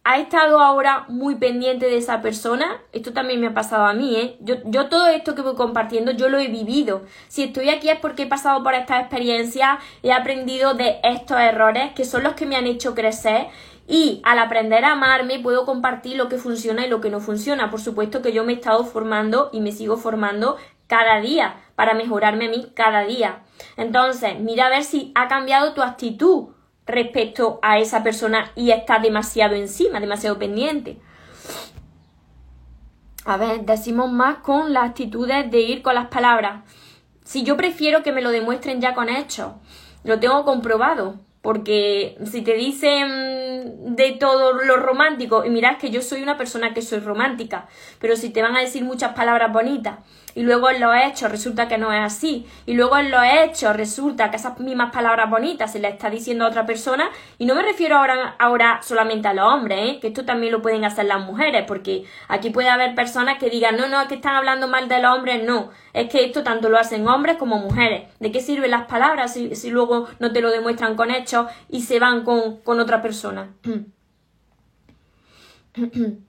[0.03, 2.79] ¿Ha estado ahora muy pendiente de esa persona?
[2.91, 4.37] Esto también me ha pasado a mí, ¿eh?
[4.39, 7.05] Yo, yo todo esto que voy compartiendo, yo lo he vivido.
[7.27, 11.91] Si estoy aquí es porque he pasado por esta experiencia, he aprendido de estos errores
[11.93, 13.47] que son los que me han hecho crecer
[13.89, 17.71] y al aprender a amarme puedo compartir lo que funciona y lo que no funciona.
[17.71, 21.95] Por supuesto que yo me he estado formando y me sigo formando cada día para
[21.95, 23.39] mejorarme a mí cada día.
[23.77, 26.49] Entonces, mira a ver si ha cambiado tu actitud
[26.85, 31.01] respecto a esa persona y estás demasiado encima, demasiado pendiente.
[33.25, 36.63] A ver, decimos más con las actitudes de ir con las palabras.
[37.23, 39.53] Si yo prefiero que me lo demuestren ya con hechos,
[40.03, 41.15] lo tengo comprobado.
[41.41, 46.73] Porque si te dicen de todo lo romántico, y mirad que yo soy una persona
[46.73, 47.67] que soy romántica,
[47.99, 49.99] pero si te van a decir muchas palabras bonitas
[50.35, 53.75] y luego en los hechos resulta que no es así, y luego en los hechos
[53.75, 57.55] resulta que esas mismas palabras bonitas se le está diciendo a otra persona, y no
[57.55, 59.99] me refiero ahora, ahora solamente a los hombres, ¿eh?
[59.99, 63.77] que esto también lo pueden hacer las mujeres, porque aquí puede haber personas que digan,
[63.77, 66.69] no, no, es que están hablando mal de los hombres, no, es que esto tanto
[66.69, 68.07] lo hacen hombres como mujeres.
[68.19, 71.81] ¿De qué sirven las palabras si, si luego no te lo demuestran con hechos y
[71.81, 73.49] se van con, con otra persona?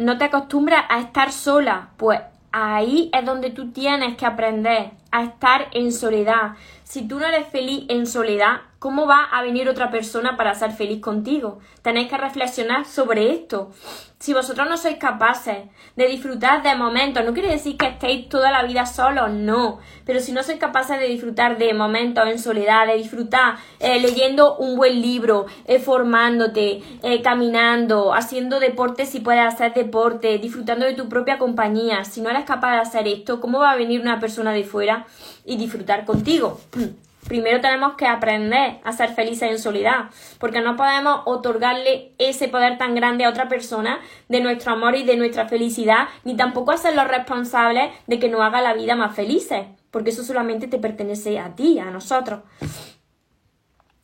[0.00, 2.20] no te acostumbras a estar sola, pues
[2.52, 6.52] ahí es donde tú tienes que aprender a estar en soledad.
[6.90, 10.72] Si tú no eres feliz en soledad, ¿cómo va a venir otra persona para ser
[10.72, 11.60] feliz contigo?
[11.82, 13.70] Tenéis que reflexionar sobre esto.
[14.18, 15.56] Si vosotros no sois capaces
[15.96, 20.20] de disfrutar de momentos, no quiere decir que estéis toda la vida solos, no, pero
[20.20, 24.76] si no sois capaces de disfrutar de momentos en soledad, de disfrutar eh, leyendo un
[24.76, 31.08] buen libro, eh, formándote, eh, caminando, haciendo deporte si puedes hacer deporte, disfrutando de tu
[31.08, 34.52] propia compañía, si no eres capaz de hacer esto, ¿cómo va a venir una persona
[34.52, 35.06] de fuera
[35.46, 36.60] y disfrutar contigo?
[37.28, 42.78] primero tenemos que aprender a ser felices en soledad, porque no podemos otorgarle ese poder
[42.78, 47.04] tan grande a otra persona de nuestro amor y de nuestra felicidad, ni tampoco hacerlo
[47.04, 51.54] responsable de que nos haga la vida más felices, porque eso solamente te pertenece a
[51.54, 52.40] ti, a nosotros.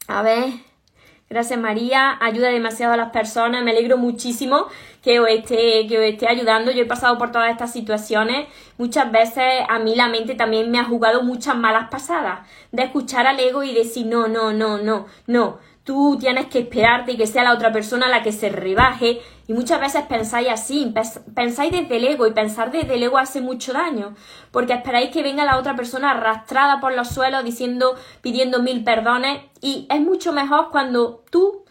[0.08, 0.52] A ver.
[1.28, 4.68] Gracias María, ayuda demasiado a las personas, me alegro muchísimo
[5.06, 6.72] que os esté, que os esté ayudando.
[6.72, 8.48] Yo he pasado por todas estas situaciones.
[8.76, 12.40] Muchas veces a mí la mente también me ha jugado muchas malas pasadas.
[12.72, 15.58] De escuchar al ego y decir no, no, no, no, no.
[15.84, 19.20] Tú tienes que esperarte y que sea la otra persona la que se rebaje.
[19.46, 20.92] Y muchas veces pensáis así,
[21.36, 24.16] pensáis desde el ego y pensar desde el ego hace mucho daño.
[24.50, 29.38] Porque esperáis que venga la otra persona arrastrada por los suelos diciendo, pidiendo mil perdones.
[29.60, 31.64] Y es mucho mejor cuando tú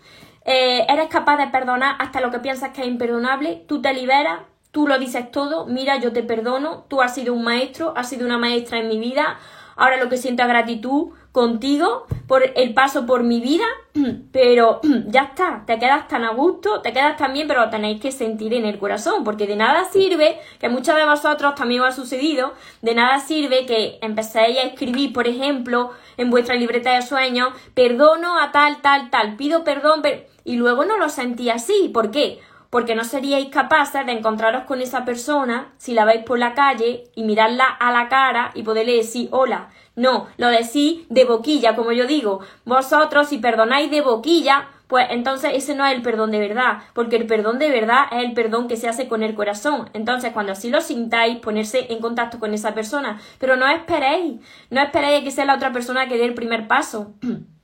[0.45, 4.41] eh, eres capaz de perdonar hasta lo que piensas que es imperdonable, tú te liberas,
[4.71, 8.25] tú lo dices todo, mira, yo te perdono, tú has sido un maestro, has sido
[8.25, 9.39] una maestra en mi vida,
[9.75, 13.65] ahora lo que siento es gratitud contigo por el paso por mi vida,
[14.31, 17.99] pero ya está, te quedas tan a gusto, te quedas tan bien, pero lo tenéis
[17.99, 21.87] que sentir en el corazón, porque de nada sirve, que muchos de vosotros también os
[21.87, 27.01] ha sucedido, de nada sirve que empecéis a escribir, por ejemplo, en vuestra libreta de
[27.01, 30.01] sueños, perdono a tal, tal, tal, pido perdón,
[30.45, 32.39] y luego no lo sentí así, ¿por qué?
[32.69, 37.03] Porque no seríais capaces de encontraros con esa persona si la veis por la calle
[37.15, 41.93] y mirarla a la cara y poderle decir hola, no, lo decís de boquilla, como
[41.93, 42.41] yo digo.
[42.65, 47.15] Vosotros, si perdonáis de boquilla, pues entonces ese no es el perdón de verdad, porque
[47.15, 49.89] el perdón de verdad es el perdón que se hace con el corazón.
[49.93, 54.81] Entonces, cuando así lo sintáis, ponerse en contacto con esa persona, pero no esperéis, no
[54.81, 57.13] esperéis que sea la otra persona que dé el primer paso.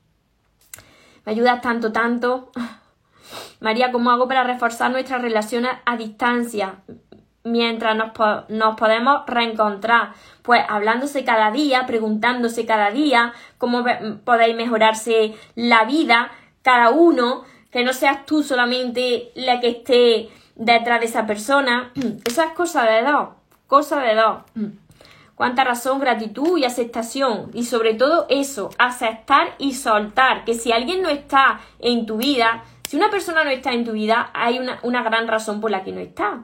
[1.26, 2.52] Me ayudas tanto, tanto.
[3.60, 6.76] María, ¿cómo hago para reforzar nuestras relaciones a distancia?
[7.44, 8.12] mientras nos,
[8.50, 13.84] nos, podemos reencontrar, pues hablándose cada día, preguntándose cada día cómo
[14.24, 16.32] podéis mejorarse la vida,
[16.62, 21.92] cada uno, que no seas tú solamente la que esté detrás de esa persona.
[22.26, 23.30] Eso es cosa de dos,
[23.68, 24.38] cosa de dos.
[25.42, 27.50] Cuánta razón, gratitud y aceptación.
[27.56, 30.46] Y sobre todo eso, aceptar y soltar.
[30.46, 33.94] Que si alguien no está en tu vida, si una persona no está en tu
[33.94, 36.44] vida, hay una, una gran razón por la que no está.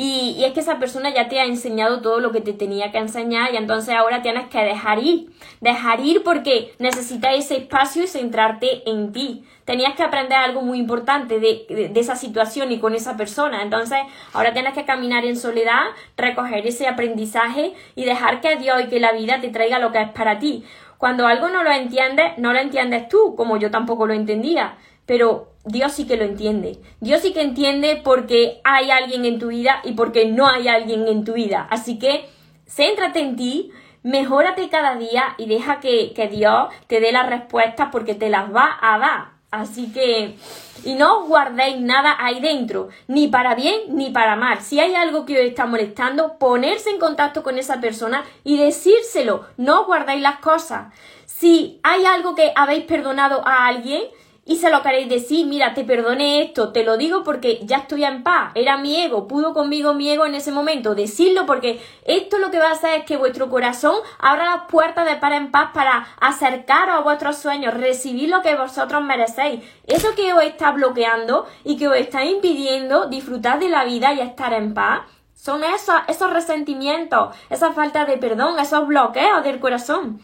[0.00, 2.98] Y, es que esa persona ya te ha enseñado todo lo que te tenía que
[2.98, 5.32] enseñar y entonces ahora tienes que dejar ir.
[5.60, 9.44] Dejar ir porque necesitas ese espacio y centrarte en ti.
[9.64, 13.60] Tenías que aprender algo muy importante de, de, de, esa situación y con esa persona.
[13.60, 13.98] Entonces
[14.32, 19.00] ahora tienes que caminar en soledad, recoger ese aprendizaje y dejar que Dios y que
[19.00, 20.62] la vida te traiga lo que es para ti.
[20.96, 24.76] Cuando algo no lo entiendes, no lo entiendes tú, como yo tampoco lo entendía.
[25.06, 26.78] Pero Dios sí que lo entiende.
[27.00, 31.06] Dios sí que entiende porque hay alguien en tu vida y porque no hay alguien
[31.06, 31.68] en tu vida.
[31.70, 32.26] Así que
[32.66, 33.70] céntrate en ti,
[34.02, 38.54] mejórate cada día y deja que, que Dios te dé las respuestas porque te las
[38.54, 39.38] va a dar.
[39.50, 40.36] Así que,
[40.84, 44.60] y no os guardéis nada ahí dentro, ni para bien ni para mal.
[44.60, 49.46] Si hay algo que os está molestando, ponerse en contacto con esa persona y decírselo.
[49.56, 50.92] No os guardéis las cosas.
[51.24, 54.02] Si hay algo que habéis perdonado a alguien,
[54.48, 58.04] y se lo queréis decir, mira, te perdoné esto, te lo digo porque ya estoy
[58.04, 62.38] en paz, era mi ego, pudo conmigo mi ego en ese momento, decirlo porque esto
[62.38, 65.50] lo que va a hacer es que vuestro corazón abra las puertas de par en
[65.50, 70.70] paz para acercaros a vuestros sueños, recibir lo que vosotros merecéis, eso que os está
[70.70, 75.02] bloqueando y que os está impidiendo disfrutar de la vida y estar en paz.
[75.34, 80.20] Son esos, esos resentimientos, esa falta de perdón, esos bloqueos del corazón.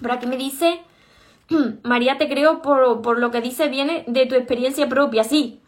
[0.00, 0.80] Pero aquí me dice
[1.82, 5.60] María, te creo por, por lo que dice viene de tu experiencia propia, sí.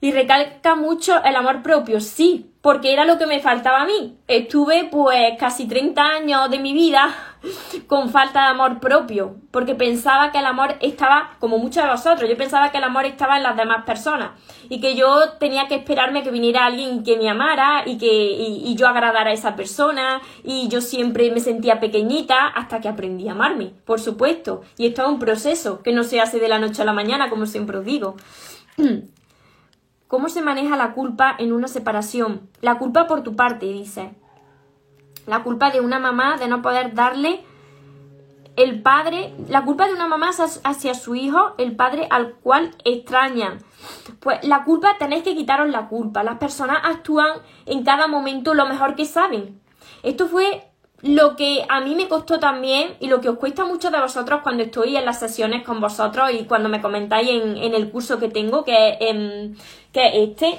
[0.00, 4.18] Y recalca mucho el amor propio, sí, porque era lo que me faltaba a mí.
[4.28, 7.35] Estuve pues casi 30 años de mi vida
[7.86, 12.28] con falta de amor propio, porque pensaba que el amor estaba, como muchos de vosotros,
[12.28, 14.30] yo pensaba que el amor estaba en las demás personas
[14.68, 18.74] y que yo tenía que esperarme que viniera alguien que me amara y que y,
[18.76, 23.32] yo agradara a esa persona y yo siempre me sentía pequeñita hasta que aprendí a
[23.32, 24.62] amarme, por supuesto.
[24.76, 27.30] Y esto es un proceso que no se hace de la noche a la mañana,
[27.30, 28.16] como siempre os digo.
[30.08, 32.48] ¿Cómo se maneja la culpa en una separación?
[32.60, 34.14] La culpa por tu parte, dice.
[35.26, 37.44] La culpa de una mamá de no poder darle
[38.56, 40.30] el padre, la culpa de una mamá
[40.64, 43.58] hacia su hijo, el padre al cual extrañan.
[44.20, 46.22] Pues la culpa, tenéis que quitaros la culpa.
[46.22, 49.60] Las personas actúan en cada momento lo mejor que saben.
[50.02, 50.64] Esto fue
[51.02, 54.40] lo que a mí me costó también y lo que os cuesta mucho de vosotros
[54.42, 58.18] cuando estoy en las sesiones con vosotros y cuando me comentáis en, en el curso
[58.18, 59.54] que tengo, que es, em,
[59.92, 60.58] que es este,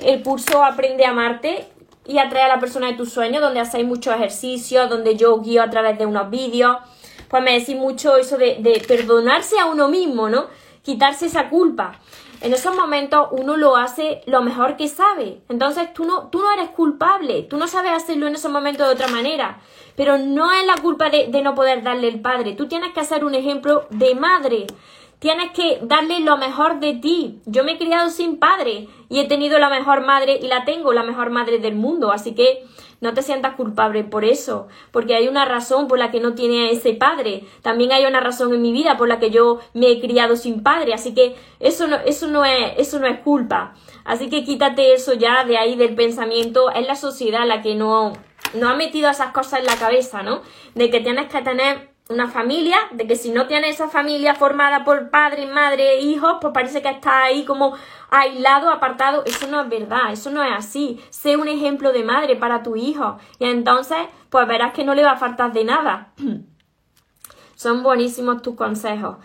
[0.00, 1.66] el curso Aprende a amarte
[2.06, 5.62] y atrae a la persona de tus sueños, donde hacéis muchos ejercicios, donde yo guío
[5.62, 6.76] a través de unos vídeos,
[7.28, 10.46] pues me decís mucho eso de, de perdonarse a uno mismo, ¿no?
[10.82, 11.98] Quitarse esa culpa
[12.40, 15.40] en esos momentos uno lo hace lo mejor que sabe.
[15.48, 18.92] Entonces tú no, tú no eres culpable, tú no sabes hacerlo en esos momentos de
[18.92, 19.58] otra manera.
[19.96, 22.52] Pero no es la culpa de, de no poder darle el padre.
[22.52, 24.66] Tú tienes que hacer un ejemplo de madre.
[25.18, 27.40] Tienes que darle lo mejor de ti.
[27.46, 30.92] Yo me he criado sin padre y he tenido la mejor madre y la tengo,
[30.92, 32.12] la mejor madre del mundo.
[32.12, 32.64] Así que
[33.00, 36.68] no te sientas culpable por eso, porque hay una razón por la que no tiene
[36.68, 37.44] a ese padre.
[37.62, 40.62] También hay una razón en mi vida por la que yo me he criado sin
[40.62, 43.74] padre, así que eso no, eso no es, eso no es culpa.
[44.04, 46.70] Así que quítate eso ya de ahí del pensamiento.
[46.70, 48.12] Es la sociedad la que no,
[48.54, 50.42] no ha metido esas cosas en la cabeza, ¿no?
[50.74, 54.84] De que tienes que tener una familia, de que si no tienes esa familia formada
[54.84, 57.74] por padre, madre, hijos, pues parece que estás ahí como
[58.10, 59.24] aislado, apartado.
[59.24, 61.00] Eso no es verdad, eso no es así.
[61.10, 63.98] Sé un ejemplo de madre para tu hijo y entonces
[64.30, 66.12] pues verás que no le va a faltar de nada.
[67.56, 69.16] Son buenísimos tus consejos.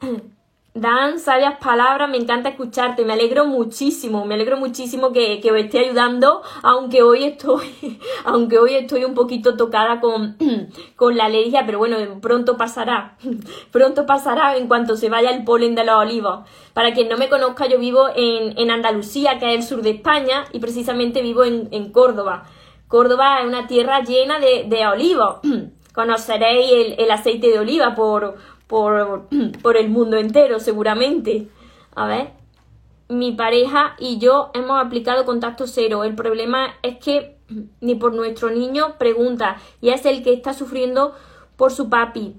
[0.74, 5.58] Dan sabias palabras, me encanta escucharte, me alegro muchísimo, me alegro muchísimo que, que os
[5.58, 10.38] esté ayudando, aunque hoy estoy, aunque hoy estoy un poquito tocada con,
[10.96, 13.18] con la alergia, pero bueno, pronto pasará,
[13.70, 16.48] pronto pasará en cuanto se vaya el polen de los olivos.
[16.72, 19.90] Para quien no me conozca, yo vivo en, en Andalucía, que es el sur de
[19.90, 22.44] España, y precisamente vivo en, en Córdoba.
[22.88, 25.40] Córdoba es una tierra llena de, de olivos.
[25.92, 28.38] Conoceréis el, el aceite de oliva por,
[28.72, 29.28] por,
[29.62, 31.48] por el mundo entero, seguramente.
[31.94, 32.30] A ver,
[33.10, 36.04] mi pareja y yo hemos aplicado contacto cero.
[36.04, 37.36] El problema es que
[37.82, 41.14] ni por nuestro niño pregunta y es el que está sufriendo
[41.58, 42.34] por su papi.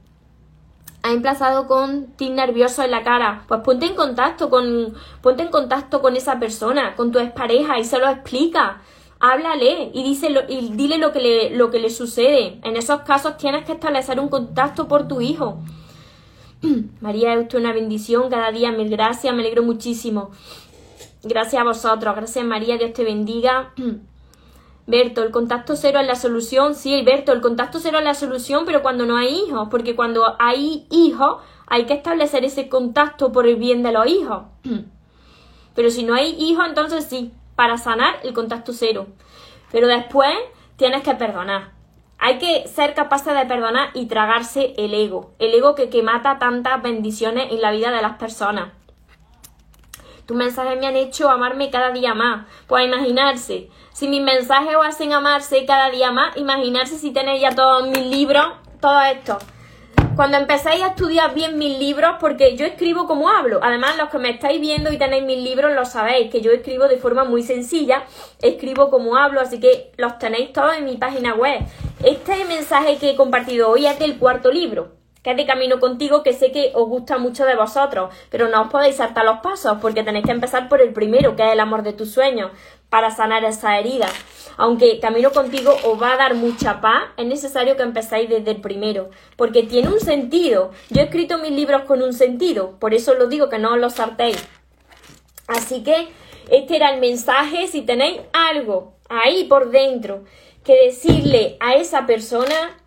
[1.03, 3.43] Ha emplazado con tic nervioso en la cara.
[3.47, 7.84] Pues ponte en contacto con ponte en contacto con esa persona, con tu expareja y
[7.84, 8.81] se lo explica.
[9.19, 12.59] Háblale y, díselo, y dile lo que, le, lo que le sucede.
[12.63, 15.59] En esos casos tienes que establecer un contacto por tu hijo.
[17.01, 18.72] María, es una bendición cada día.
[18.72, 20.32] Mil gracias, me alegro muchísimo.
[21.24, 22.16] Gracias a vosotros.
[22.16, 23.74] Gracias María, Dios te bendiga.
[24.86, 26.76] Berto, el contacto cero es la solución.
[26.76, 30.36] Sí, Berto, el contacto cero es la solución, pero cuando no hay hijos, porque cuando
[30.39, 34.43] hay hijos hay que establecer ese contacto por el bien de los hijos.
[35.76, 39.07] Pero si no hay hijos, entonces sí, para sanar el contacto cero.
[39.72, 40.30] Pero después
[40.76, 41.72] tienes que perdonar.
[42.26, 45.34] Hay que ser capaces de perdonar y tragarse el ego.
[45.39, 48.71] El ego que, que mata tantas bendiciones en la vida de las personas.
[50.26, 52.47] Tus mensajes me han hecho amarme cada día más.
[52.67, 57.55] Pues imaginarse, si mis mensajes os hacen amarse cada día más, imaginarse si tenéis ya
[57.55, 59.38] todos mis libros, todo esto.
[60.15, 63.59] Cuando empezáis a estudiar bien mis libros, porque yo escribo como hablo.
[63.63, 66.88] Además, los que me estáis viendo y tenéis mis libros lo sabéis, que yo escribo
[66.88, 68.03] de forma muy sencilla,
[68.41, 71.65] escribo como hablo, así que los tenéis todos en mi página web.
[72.04, 74.91] Este mensaje que he compartido hoy es del cuarto libro
[75.24, 78.64] que es de camino contigo, que sé que os gusta mucho de vosotros, pero no
[78.64, 81.62] os podéis saltar los pasos, porque tenéis que empezar por el primero, que es el
[81.62, 82.51] amor de tus sueños,
[82.89, 84.10] para sanar esa herida.
[84.58, 88.60] Aunque camino contigo os va a dar mucha paz, es necesario que empezáis desde el
[88.60, 90.72] primero, porque tiene un sentido.
[90.89, 93.80] Yo he escrito mis libros con un sentido, por eso os digo que no os
[93.80, 94.45] los saltéis.
[95.47, 96.10] Así que
[96.49, 100.26] este era el mensaje, si tenéis algo ahí por dentro
[100.64, 102.78] que decirle a esa persona,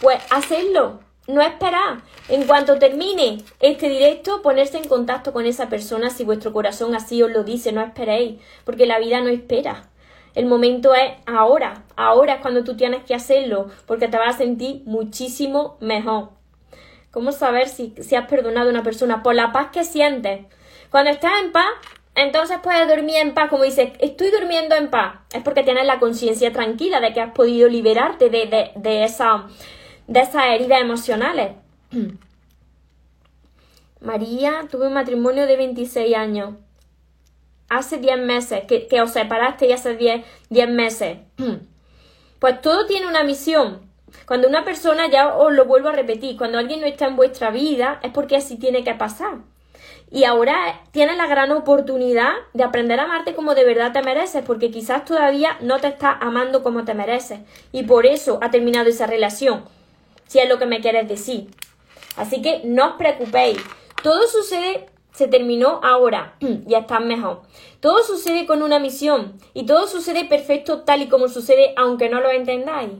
[0.00, 2.02] pues hacedlo, no esperar.
[2.28, 7.22] En cuanto termine este directo, ponerse en contacto con esa persona si vuestro corazón así
[7.22, 9.88] os lo dice, no esperéis, porque la vida no espera.
[10.34, 14.38] El momento es ahora, ahora es cuando tú tienes que hacerlo, porque te vas a
[14.38, 16.30] sentir muchísimo mejor.
[17.10, 19.22] ¿Cómo saber si, si has perdonado a una persona?
[19.22, 20.46] Por la paz que sientes.
[20.90, 21.66] Cuando estás en paz,
[22.18, 25.20] entonces puedes dormir en paz, como dices, estoy durmiendo en paz.
[25.32, 29.46] Es porque tienes la conciencia tranquila de que has podido liberarte de, de, de esa
[30.08, 31.52] de esas heridas emocionales.
[34.00, 36.54] María tuvo un matrimonio de 26 años.
[37.68, 41.18] Hace 10 meses que, que os separaste y hace 10, 10 meses.
[42.38, 43.80] Pues todo tiene una misión.
[44.24, 47.50] Cuando una persona, ya os lo vuelvo a repetir, cuando alguien no está en vuestra
[47.50, 49.38] vida es porque así tiene que pasar.
[50.10, 54.42] Y ahora tienes la gran oportunidad de aprender a amarte como de verdad te mereces,
[54.44, 57.40] porque quizás todavía no te estás amando como te mereces.
[57.72, 59.64] Y por eso ha terminado esa relación
[60.28, 61.48] si es lo que me quieres decir.
[62.16, 63.58] Así que no os preocupéis.
[64.02, 66.36] Todo sucede, se terminó ahora.
[66.66, 67.42] ya estás mejor.
[67.80, 72.20] Todo sucede con una misión y todo sucede perfecto tal y como sucede aunque no
[72.20, 72.90] lo entendáis.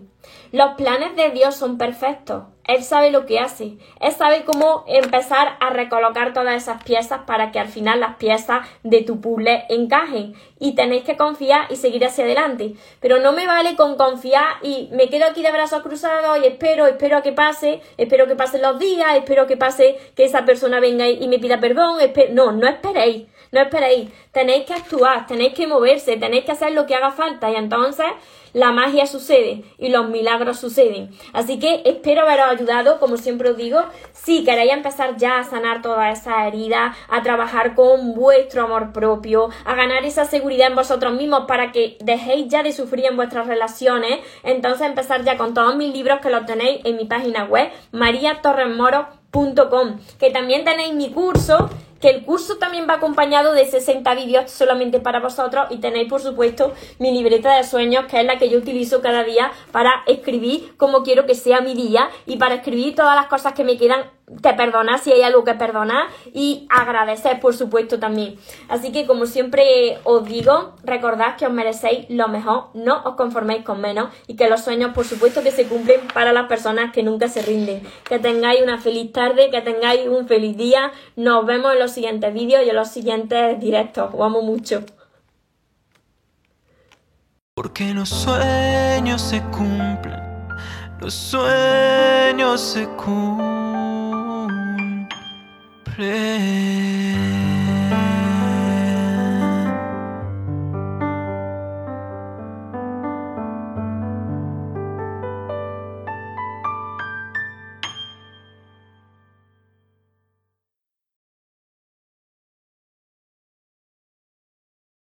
[0.52, 2.44] Los planes de Dios son perfectos.
[2.64, 3.78] Él sabe lo que hace.
[4.00, 8.66] Él sabe cómo empezar a recolocar todas esas piezas para que al final las piezas
[8.82, 10.34] de tu puzzle encajen.
[10.58, 12.74] Y tenéis que confiar y seguir hacia adelante.
[13.00, 16.86] Pero no me vale con confiar y me quedo aquí de brazos cruzados y espero,
[16.86, 20.78] espero a que pase, espero que pasen los días, espero que pase que esa persona
[20.78, 21.98] venga y me pida perdón.
[22.32, 23.26] No, no esperéis.
[23.52, 27.50] No esperéis, tenéis que actuar, tenéis que moverse, tenéis que hacer lo que haga falta
[27.50, 28.06] y entonces
[28.52, 31.10] la magia sucede y los milagros suceden.
[31.32, 33.80] Así que espero haberos ayudado, como siempre os digo,
[34.12, 39.50] si queréis empezar ya a sanar todas esas heridas, a trabajar con vuestro amor propio,
[39.64, 43.46] a ganar esa seguridad en vosotros mismos para que dejéis ya de sufrir en vuestras
[43.46, 47.68] relaciones, entonces empezar ya con todos mis libros que los tenéis en mi página web,
[47.92, 51.68] mariatorresmoro.com, que también tenéis mi curso
[52.00, 56.20] que el curso también va acompañado de 60 vídeos solamente para vosotros y tenéis por
[56.20, 60.76] supuesto mi libreta de sueños que es la que yo utilizo cada día para escribir
[60.76, 64.17] como quiero que sea mi día y para escribir todas las cosas que me quedan
[64.42, 68.36] que perdonar si hay algo que perdonar y agradecer por supuesto también.
[68.68, 73.64] Así que como siempre os digo, recordad que os merecéis lo mejor, no os conforméis
[73.64, 77.02] con menos y que los sueños por supuesto que se cumplen para las personas que
[77.02, 77.82] nunca se rinden.
[78.08, 80.92] Que tengáis una feliz tarde, que tengáis un feliz día.
[81.16, 84.10] Nos vemos en los siguientes vídeos y en los siguientes directos.
[84.12, 84.84] Os amo mucho.
[87.54, 90.20] Porque los sueños se cumplen,
[91.00, 93.57] los sueños se cumplen.
[95.98, 97.17] play.